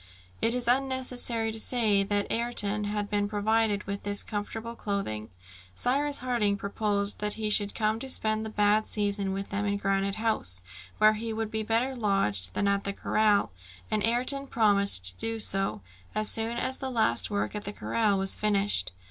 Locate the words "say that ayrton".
1.59-2.85